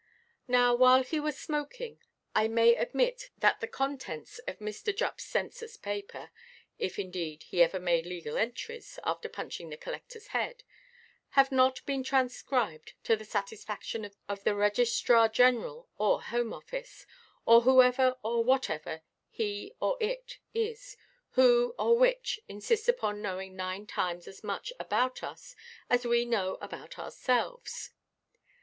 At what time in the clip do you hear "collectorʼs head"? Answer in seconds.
9.77-10.63